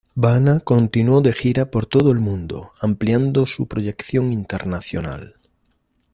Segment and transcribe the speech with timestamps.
[0.15, 5.35] Bana continuó de gira por todo el mundo, ampliando su proyección internacional.